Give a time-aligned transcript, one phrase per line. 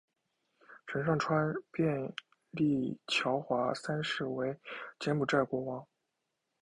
[0.87, 2.11] 陈上川便
[2.49, 4.59] 立乔华三世为
[4.99, 5.85] 柬埔寨国王。